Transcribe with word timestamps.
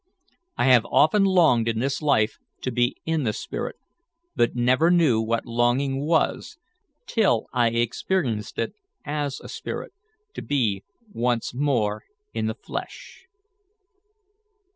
I 0.57 0.65
have 0.65 0.83
often 0.87 1.25
longed 1.25 1.67
in 1.67 1.77
this 1.77 2.01
life 2.01 2.39
to 2.63 2.71
be 2.71 2.95
in 3.05 3.21
the 3.21 3.33
spirit, 3.33 3.75
but 4.35 4.55
never 4.55 4.89
knew 4.89 5.21
what 5.21 5.45
longing 5.45 6.03
was, 6.07 6.57
till 7.05 7.45
I 7.53 7.67
experienced 7.67 8.57
it 8.57 8.73
as 9.05 9.39
a 9.39 9.47
spirit, 9.47 9.93
to 10.33 10.41
be 10.41 10.83
once 11.13 11.53
more 11.53 12.05
in 12.33 12.47
the 12.47 12.55
flesh." 12.55 13.27